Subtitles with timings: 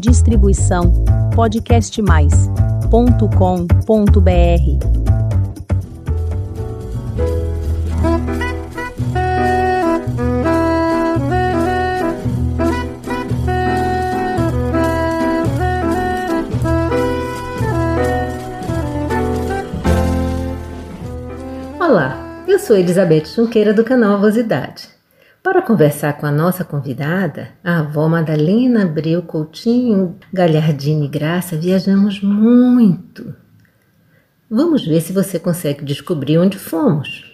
[0.00, 0.92] Distribuição
[1.34, 2.50] podcastmais.com.br.
[21.78, 22.16] Olá,
[22.48, 24.99] eu sou Elizabeth Junqueira do canal Avosidade.
[25.42, 33.34] Para conversar com a nossa convidada, a avó Madalena Abreu Coutinho Galhardini Graça, viajamos muito.
[34.50, 37.24] Vamos ver se você consegue descobrir onde fomos.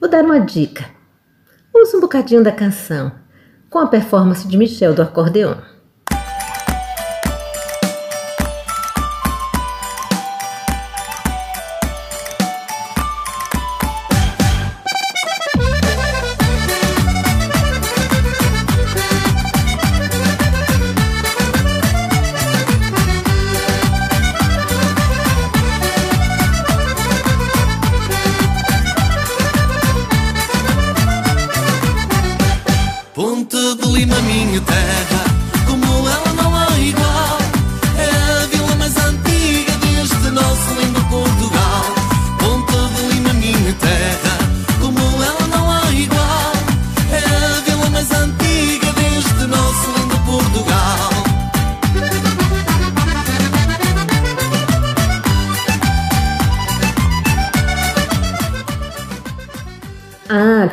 [0.00, 0.84] Vou dar uma dica.
[1.72, 3.12] Ouça um bocadinho da canção,
[3.70, 5.54] com a performance de Michel do acordeon.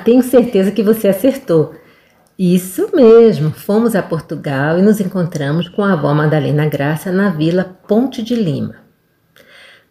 [0.04, 1.76] Tenho certeza que você acertou.
[2.38, 7.78] Isso mesmo, fomos a Portugal e nos encontramos com a avó Madalena Graça na Vila
[7.88, 8.76] Ponte de Lima.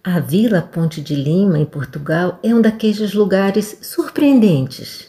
[0.02, 5.08] A Vila Ponte de Lima, em Portugal, é um daqueles lugares surpreendentes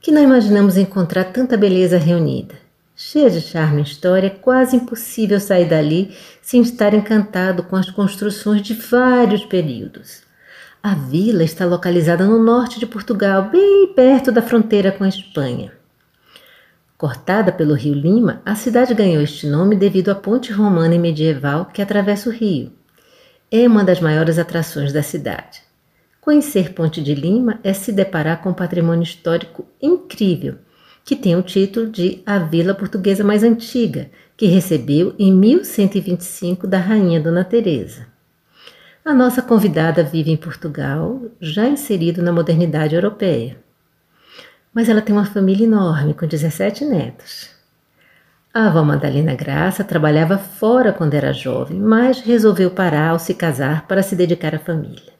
[0.00, 2.54] que não imaginamos encontrar tanta beleza reunida.
[2.94, 7.90] Cheia de charme e história, é quase impossível sair dali sem estar encantado com as
[7.90, 10.25] construções de vários períodos.
[10.88, 15.72] A vila está localizada no norte de Portugal, bem perto da fronteira com a Espanha.
[16.96, 21.64] Cortada pelo rio Lima, a cidade ganhou este nome devido à ponte romana e medieval
[21.64, 22.70] que atravessa o rio.
[23.50, 25.60] É uma das maiores atrações da cidade.
[26.20, 30.54] Conhecer Ponte de Lima é se deparar com um patrimônio histórico incrível,
[31.04, 36.78] que tem o título de a vila portuguesa mais antiga, que recebeu em 1125 da
[36.78, 38.14] rainha Dona Teresa.
[39.06, 43.56] A nossa convidada vive em Portugal, já inserido na modernidade europeia.
[44.74, 47.48] Mas ela tem uma família enorme, com 17 netos.
[48.52, 53.86] A avó Madalena Graça trabalhava fora quando era jovem, mas resolveu parar ao se casar
[53.86, 55.12] para se dedicar à família.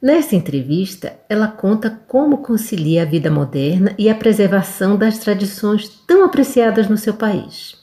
[0.00, 6.24] Nessa entrevista, ela conta como concilia a vida moderna e a preservação das tradições tão
[6.24, 7.81] apreciadas no seu país.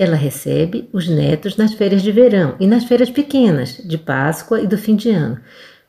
[0.00, 4.66] Ela recebe os netos nas férias de verão e nas férias pequenas, de Páscoa e
[4.66, 5.38] do fim de ano.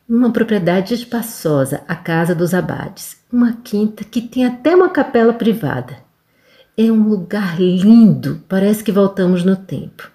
[0.08, 5.96] Uma propriedade espaçosa, a Casa dos Abades, uma quinta que tem até uma capela privada.
[6.78, 10.12] É um lugar lindo, parece que voltamos no tempo.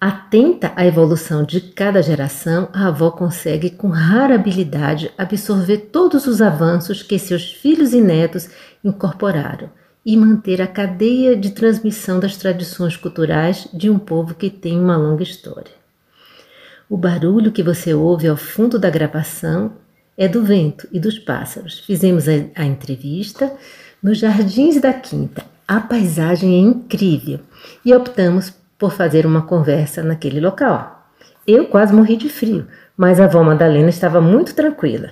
[0.00, 6.40] Atenta à evolução de cada geração, a avó consegue com rara habilidade absorver todos os
[6.40, 8.48] avanços que seus filhos e netos
[8.84, 9.70] incorporaram
[10.06, 14.96] e manter a cadeia de transmissão das tradições culturais de um povo que tem uma
[14.96, 15.72] longa história.
[16.88, 19.72] O barulho que você ouve ao fundo da gravação
[20.16, 21.80] é do vento e dos pássaros.
[21.80, 23.52] Fizemos a, entrevista
[24.00, 25.44] nos jardins da quinta.
[25.66, 27.40] A paisagem é incrível
[27.84, 31.10] e optamos por fazer uma conversa naquele local.
[31.44, 35.10] Eu quase morri de frio, mas a avó Madalena estava muito tranquila.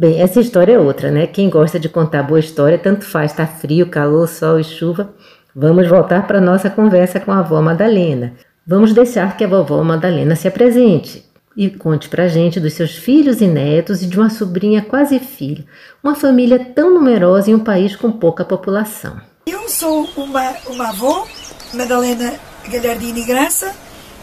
[0.00, 1.26] Bem, essa história é outra, né?
[1.26, 5.12] Quem gosta de contar boa história, tanto faz, tá frio, calor, sol e chuva.
[5.54, 8.32] Vamos voltar para nossa conversa com a avó Madalena.
[8.66, 11.22] Vamos deixar que a vovó Madalena se apresente
[11.54, 15.66] e conte pra gente dos seus filhos e netos e de uma sobrinha quase filha.
[16.02, 19.20] Uma família tão numerosa em um país com pouca população.
[19.44, 21.26] Eu sou uma, uma avó,
[21.74, 22.32] Madalena
[22.72, 23.70] Galhardini Graça,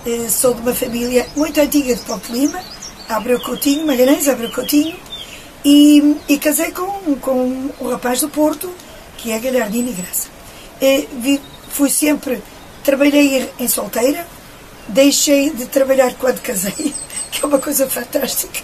[0.08, 2.60] eh, sou de uma família muito antiga de Ponte Lima,
[3.08, 5.06] Abreu Coutinho, Magalhães Abreu Coutinho,
[5.64, 8.72] e, e casei com, com o rapaz do Porto,
[9.18, 10.28] que é Galhardini Graça.
[10.82, 12.42] E, vi, fui sempre,
[12.84, 14.28] trabalhei em solteira,
[14.88, 16.72] deixei de trabalhar quando casei,
[17.32, 18.62] que é uma coisa fantástica.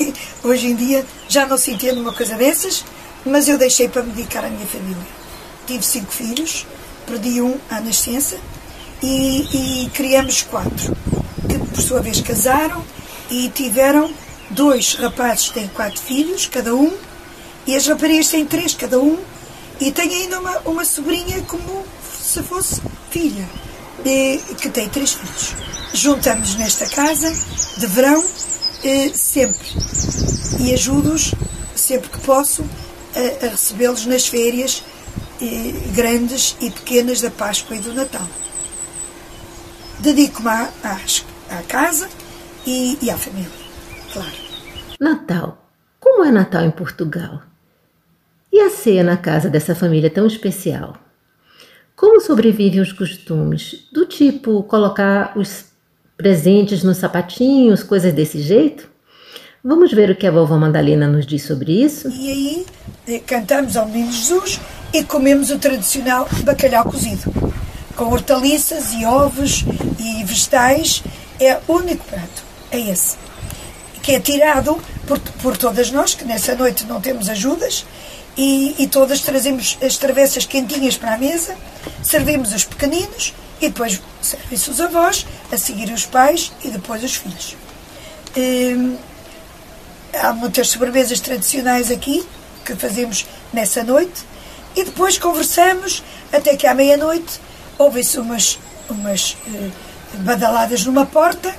[0.00, 0.12] E,
[0.42, 2.84] hoje em dia já não se entende uma coisa dessas,
[3.24, 5.20] mas eu deixei para me dedicar à minha família.
[5.66, 6.66] Tive cinco filhos,
[7.06, 8.38] perdi um à nascença
[9.02, 10.96] e, e criamos quatro,
[11.48, 12.84] que por sua vez casaram
[13.30, 14.12] e tiveram
[14.50, 16.92] dois rapazes têm quatro filhos, cada um,
[17.66, 19.18] e as raparigas têm três, cada um,
[19.80, 21.84] e tenho ainda uma, uma sobrinha como
[22.22, 22.80] se fosse
[23.10, 23.48] filha,
[24.60, 25.54] que tem três filhos.
[25.92, 27.32] Juntamos nesta casa
[27.78, 28.24] de verão
[29.14, 29.68] sempre
[30.60, 31.34] e ajudo-os
[31.74, 32.64] sempre que posso
[33.14, 34.82] a, a recebê-los nas férias
[35.94, 38.26] grandes e pequenas da Páscoa e do Natal.
[39.98, 42.08] Dedico-me à, à, casa
[42.66, 43.50] e, e à família,
[44.12, 44.36] claro.
[44.98, 45.70] Natal.
[45.98, 47.42] Como é Natal em Portugal?
[48.52, 50.96] E a ceia na casa dessa família tão especial?
[51.94, 53.86] Como sobrevivem os costumes?
[53.92, 55.66] Do tipo colocar os
[56.16, 58.88] presentes nos sapatinhos, coisas desse jeito?
[59.62, 62.08] Vamos ver o que a vovó Madalena nos diz sobre isso?
[62.08, 62.66] E aí
[63.06, 64.58] eh, cantamos ao Menino Jesus
[64.92, 67.30] e comemos o tradicional bacalhau cozido,
[67.94, 69.64] com hortaliças e ovos
[69.98, 71.02] e vegetais.
[71.38, 73.16] É o único prato, é esse.
[74.10, 74.76] Que é tirado
[75.06, 77.86] por, por todas nós, que nessa noite não temos ajudas,
[78.36, 81.56] e, e todas trazemos as travessas quentinhas para a mesa,
[82.02, 87.14] servimos os pequeninos e depois servem-se os avós, a seguir os pais e depois os
[87.14, 87.54] filhos.
[88.36, 88.96] Hum,
[90.12, 92.26] há muitas sobremesas tradicionais aqui
[92.64, 94.24] que fazemos nessa noite
[94.74, 96.02] e depois conversamos
[96.32, 97.40] até que à meia-noite
[97.78, 98.58] houve-se umas,
[98.88, 99.70] umas uh,
[100.14, 101.54] badaladas numa porta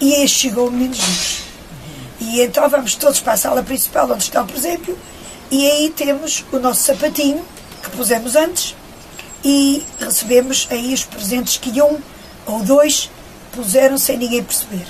[0.00, 1.49] e aí chegou o menino Jesus.
[2.20, 4.96] E então vamos todos para a sala principal onde está o presépio
[5.50, 7.44] e aí temos o nosso sapatinho
[7.82, 8.76] que pusemos antes
[9.44, 11.98] e recebemos aí os presentes que um
[12.46, 13.10] ou dois
[13.52, 14.86] puseram sem ninguém perceber.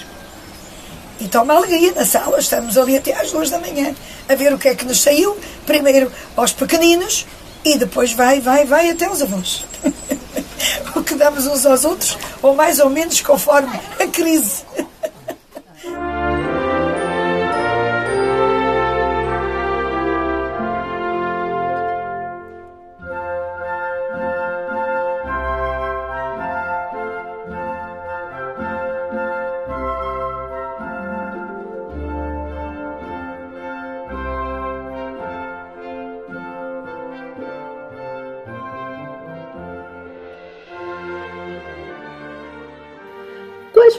[1.21, 3.95] Então, uma alegria na sala, estamos ali até às duas da manhã
[4.29, 7.27] a ver o que é que nos saiu, primeiro aos pequeninos
[7.65, 9.65] e depois vai, vai, vai até aos avós.
[10.97, 14.65] o que damos uns aos outros, ou mais ou menos conforme a crise.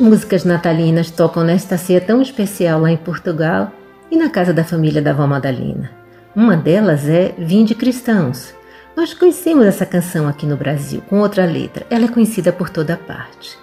[0.02, 3.72] Músicas natalinas tocam nesta ceia tão especial lá em Portugal
[4.10, 5.92] e na casa da família da avó Madalena?
[6.36, 8.54] Uma delas é Vinde Cristãos.
[8.98, 11.86] Nós conhecemos essa canção aqui no Brasil com outra letra.
[11.90, 13.58] Ela é conhecida por toda parte.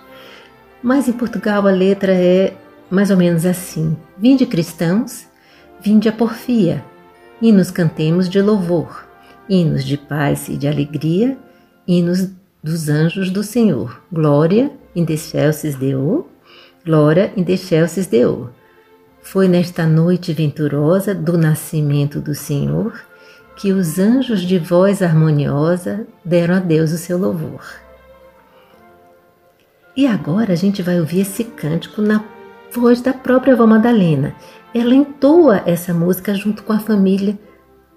[0.82, 2.55] Mas em Portugal a letra é
[2.88, 5.26] mais ou menos assim: Vinde cristãos,
[5.81, 6.85] vinde a porfia,
[7.43, 9.08] e nos cantemos de louvor,
[9.49, 11.37] hinos de paz e de alegria,
[11.87, 12.31] hinos
[12.62, 14.00] dos anjos do Senhor.
[14.12, 16.26] Glória in excelsis Deo,
[16.84, 18.50] glória in excelsis Deo.
[19.20, 23.00] Foi nesta noite venturosa do nascimento do Senhor
[23.56, 27.64] que os anjos de voz harmoniosa deram a Deus o seu louvor.
[29.96, 32.25] E agora a gente vai ouvir esse cântico na
[32.70, 34.34] voz da própria avó Madalena.
[34.72, 37.37] Ela entoa essa música junto com a família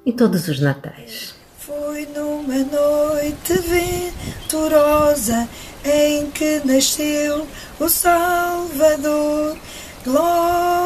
[0.03, 1.35] em todos os natais.
[1.59, 2.07] Foi
[2.41, 5.47] numa noite venturosa
[5.85, 7.47] em que nasceu
[7.79, 9.57] o Salvador.
[10.03, 10.81] Glória,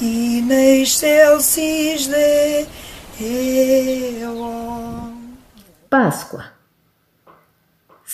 [0.00, 2.66] e na excelsis de
[5.90, 6.49] Páscoa.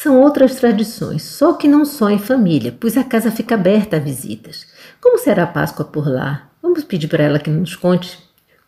[0.06, 3.98] São outras tradições, só que não só em família, pois a casa fica aberta a
[3.98, 4.64] visitas.
[5.00, 6.48] Como será a Páscoa por lá?
[6.62, 8.16] Vamos pedir para ela que nos conte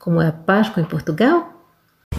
[0.00, 1.48] como é a Páscoa em Portugal?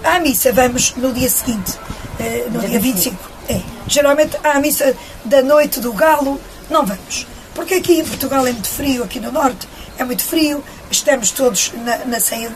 [0.05, 1.77] À missa vamos no dia seguinte,
[2.17, 3.29] eh, no dia 25.
[3.49, 3.61] É.
[3.89, 4.95] Geralmente à missa
[5.25, 7.27] da noite do galo não vamos.
[7.53, 11.73] Porque aqui em Portugal é muito frio, aqui no norte é muito frio, estamos todos
[11.83, 12.53] na, na ceia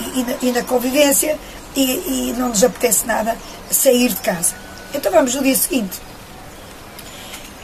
[0.00, 1.38] e, e, na, e, na, convivência
[1.76, 3.36] e, e não nos apetece nada
[3.70, 4.61] sair de casa.
[4.94, 5.98] Então vamos no dia seguinte.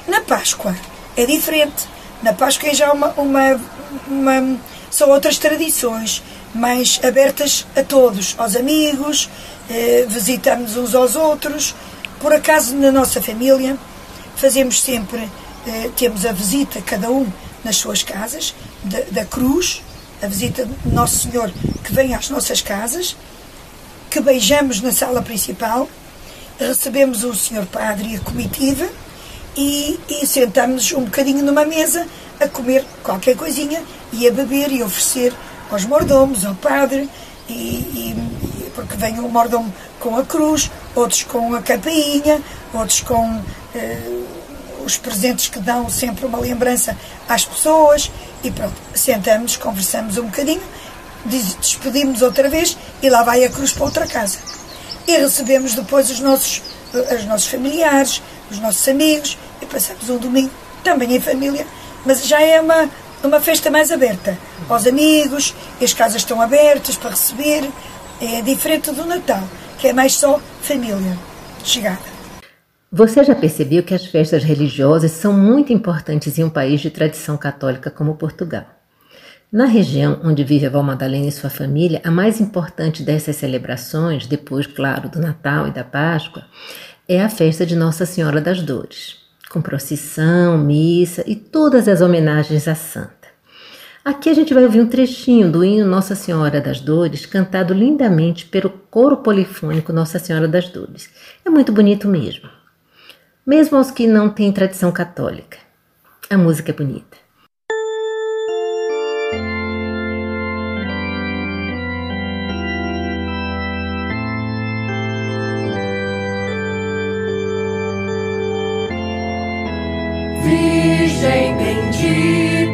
[0.06, 0.75] Na Páscoa
[1.16, 1.87] é diferente.
[2.23, 3.61] Na Páscoa é já uma, uma,
[4.06, 4.58] uma
[4.90, 6.23] são outras tradições
[6.54, 9.28] mais abertas a todos, aos amigos,
[9.68, 11.75] eh, visitamos uns aos outros.
[12.20, 13.76] Por acaso, na nossa família,
[14.35, 15.28] fazemos sempre,
[15.66, 17.26] eh, temos a visita, cada um
[17.62, 19.82] nas suas casas, da, da cruz,
[20.23, 21.52] a visita do Nosso Senhor
[21.85, 23.16] que vem às nossas casas,
[24.11, 25.88] que beijamos na sala principal,
[26.59, 28.88] recebemos o Senhor Padre e a comitiva
[29.57, 32.07] e, e sentamos um bocadinho numa mesa
[32.41, 35.33] a comer qualquer coisinha e a beber e oferecer
[35.71, 37.09] aos mordomos, ao padre,
[37.49, 42.41] e, e, porque vem o mordomo com a cruz, outros com a campainha,
[42.73, 43.43] outros com
[43.75, 44.23] eh,
[44.85, 46.97] os presentes que dão sempre uma lembrança
[47.29, 48.11] às pessoas,
[48.43, 50.62] e pronto, sentamos, conversamos um bocadinho
[51.25, 54.38] despedimos outra vez e lá vai a cruz para outra casa.
[55.09, 56.61] E recebemos depois os nossos,
[56.93, 60.50] os nossos familiares, os nossos amigos e passamos um domingo
[60.85, 61.67] também em família,
[62.05, 62.91] mas já é uma,
[63.25, 64.37] uma festa mais aberta
[64.69, 67.71] aos amigos, as casas estão abertas para receber.
[68.21, 69.43] É diferente do Natal,
[69.79, 71.17] que é mais só família
[71.65, 72.19] chegada.
[72.93, 77.38] Você já percebeu que as festas religiosas são muito importantes em um país de tradição
[77.38, 78.77] católica como Portugal.
[79.50, 84.26] Na região onde vive a Val Madalena e sua família, a mais importante dessas celebrações,
[84.26, 86.45] depois, claro, do Natal e da Páscoa,
[87.09, 89.17] é a festa de Nossa Senhora das Dores,
[89.49, 93.28] com procissão, missa e todas as homenagens à santa.
[94.05, 98.47] Aqui a gente vai ouvir um trechinho do hino Nossa Senhora das Dores, cantado lindamente
[98.47, 101.09] pelo coro polifônico Nossa Senhora das Dores.
[101.45, 102.49] É muito bonito mesmo
[103.49, 105.57] mesmo aos que não têm tradição católica.
[106.28, 107.27] A música é bonita.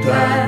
[0.04, 0.44] goodbye.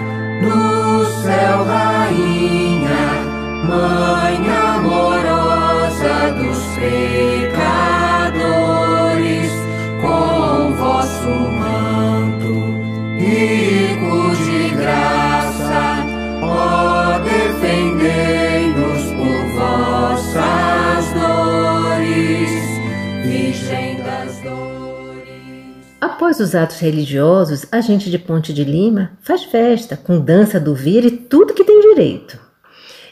[26.17, 30.75] Após os atos religiosos, a gente de Ponte de Lima faz festa com dança do
[30.75, 32.41] vira e tudo que tem direito.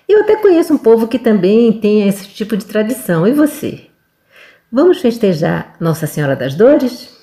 [0.08, 3.28] Eu até conheço um povo que também tem esse tipo de tradição.
[3.28, 3.88] E você?
[4.72, 7.13] Vamos festejar Nossa Senhora das Dores?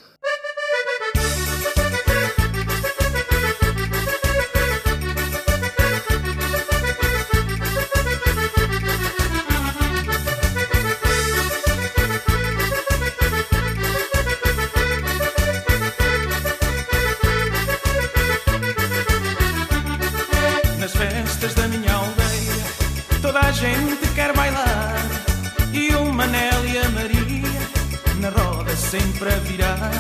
[28.92, 29.92] Sempre a virar,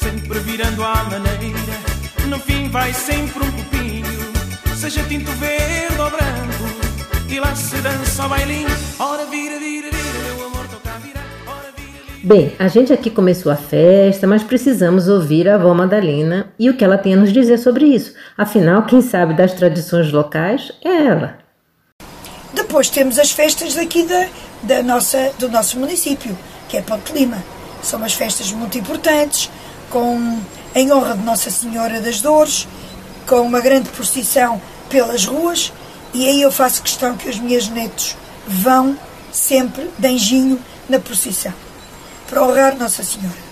[0.00, 1.58] sempre virando à maneira.
[2.26, 4.32] No fim vai sempre um copinho,
[4.74, 7.28] seja tinto verde ou branco.
[7.28, 11.26] E lá se dança o bailinho, ora vira, vira, vira, meu amor toca a virar,
[11.46, 12.26] ora vira, vira.
[12.26, 16.76] Bem, a gente aqui começou a festa, mas precisamos ouvir a avó Madalena e o
[16.78, 18.14] que ela tem a nos dizer sobre isso.
[18.38, 21.40] Afinal, quem sabe das tradições locais é ela.
[22.54, 24.28] Depois temos as festas daqui da,
[24.62, 26.34] da nossa, do nosso município,
[26.70, 27.57] que é Ponte Lima.
[27.82, 29.50] São umas festas muito importantes,
[29.90, 30.40] com,
[30.74, 32.66] em honra de Nossa Senhora das Dores,
[33.26, 35.72] com uma grande procissão pelas ruas,
[36.12, 38.16] e aí eu faço questão que os meus netos
[38.46, 38.98] vão
[39.30, 41.52] sempre de anjinho na procissão,
[42.28, 43.48] para honrar Nossa Senhora.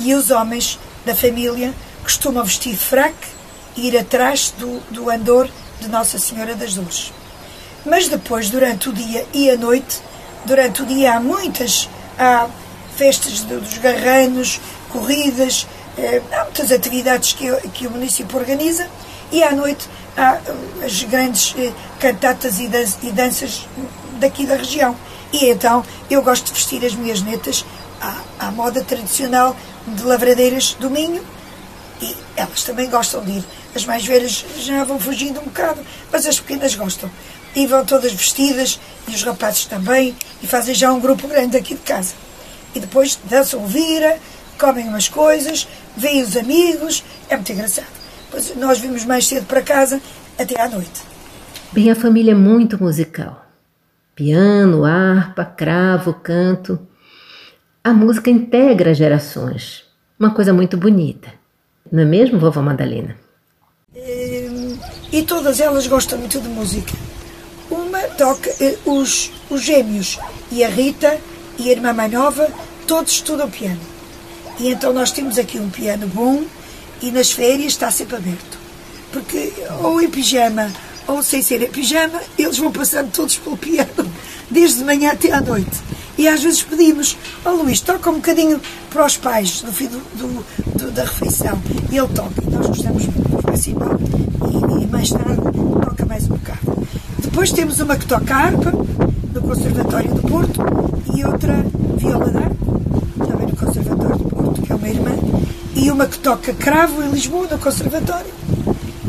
[0.00, 3.28] E os homens da família costumam vestir fraque
[3.76, 5.48] e ir atrás do, do andor
[5.80, 7.12] de Nossa Senhora das Dores.
[7.86, 10.00] Mas depois, durante o dia e a noite,
[10.44, 11.88] durante o dia há muitas
[12.18, 12.48] há
[12.96, 15.66] festas do- dos garranos, corridas,
[15.98, 18.86] eh, há muitas atividades que, o- que o município organiza
[19.30, 23.66] e à noite há eh, as grandes eh, cantatas e, dan- e danças
[24.18, 24.94] daqui da região.
[25.32, 27.64] E então eu gosto de vestir as minhas netas
[28.00, 29.56] à, à moda tradicional
[29.86, 31.24] de lavradeiras do Minho
[32.00, 33.44] e elas também gostam de ir.
[33.74, 35.80] As mais velhas já vão fugindo um bocado,
[36.12, 37.10] mas as pequenas gostam.
[37.54, 41.74] E vão todas vestidas, e os rapazes também, e fazem já um grupo grande aqui
[41.74, 42.14] de casa.
[42.74, 44.18] E depois dançam vira,
[44.58, 47.86] comem umas coisas, veem os amigos, é muito engraçado.
[48.30, 50.00] Pois nós vimos mais cedo para casa,
[50.38, 51.02] até à noite.
[51.72, 53.46] Bem, a família é muito musical.
[54.14, 56.78] Piano, harpa, cravo, canto.
[57.82, 59.84] A música integra gerações.
[60.18, 61.32] Uma coisa muito bonita.
[61.90, 63.16] Não é mesmo, vovó Madalena?
[63.94, 64.78] Hum,
[65.10, 66.92] e todas elas gostam muito de música.
[67.70, 70.18] Uma toca, eh, os, os gêmeos
[70.50, 71.18] e a Rita
[71.58, 72.48] e a irmã mais nova,
[72.86, 73.80] todos estudam piano.
[74.58, 76.42] E então nós temos aqui um piano bom
[77.00, 78.58] e nas férias está sempre aberto.
[79.12, 80.70] Porque ou em pijama
[81.06, 84.10] ou sem ser em pijama, eles vão passando todos pelo piano,
[84.50, 85.80] desde de manhã até à noite.
[86.16, 89.98] E às vezes pedimos, ó Luís, toca um bocadinho para os pais no fim do,
[90.16, 90.44] do-
[90.78, 91.60] do- da refeição.
[91.90, 93.74] E ele toca, e nós gostamos muito, assim,
[94.80, 95.40] e, e mais tarde
[95.84, 96.86] toca mais um bocado.
[97.18, 98.72] Depois temos uma que toca harpa,
[99.32, 100.60] do Conservatório do Porto
[101.16, 101.64] e outra
[101.96, 105.10] viola d'arco, também no Conservatório do Porto, que é uma irmã,
[105.74, 108.30] e uma que toca cravo em Lisboa, no Conservatório.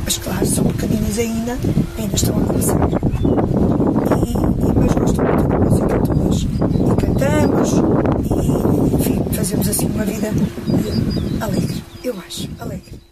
[0.03, 1.57] Mas claro, são pequeninas ainda,
[1.97, 2.89] ainda estão a começar.
[4.15, 6.41] E, e, mas muito da música todas.
[6.41, 7.71] E cantamos,
[8.31, 10.31] e enfim, fazemos assim uma vida
[11.41, 13.02] alegre, eu acho, alegre.